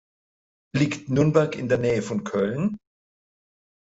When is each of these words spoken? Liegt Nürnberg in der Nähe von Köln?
Liegt 0.75 1.09
Nürnberg 1.11 1.55
in 1.55 1.69
der 1.69 1.77
Nähe 1.77 2.01
von 2.01 2.23
Köln? 2.23 2.79